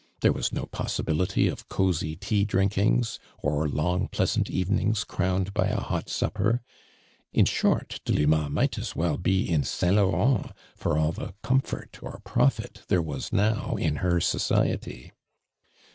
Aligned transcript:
There 0.21 0.33
was 0.33 0.51
no 0.51 0.65
possibility 0.65 1.47
of 1.47 1.69
■cosy 1.69 2.17
teadrinkings 2.19 3.19
or 3.37 3.69
long 3.69 4.07
pleasant 4.07 4.49
evenings 4.49 5.03
crowned 5.03 5.53
by 5.53 5.67
a 5.67 5.79
hot 5.79 6.09
supper. 6.09 6.63
In 7.33 7.45
short, 7.45 7.99
Delima 8.03 8.49
might 8.49 8.79
as 8.79 8.95
well 8.95 9.17
be 9.17 9.47
in 9.47 9.63
St. 9.63 9.97
Laurent 9.97 10.53
for 10.75 10.97
all 10.97 11.11
the 11.11 11.35
•comfort 11.43 12.01
or 12.01 12.19
profit 12.23 12.81
there 12.87 12.99
was 12.99 13.31
now 13.31 13.75
in 13.75 13.97
her 13.97 14.19
so 14.19 14.39
ciety. 14.39 15.11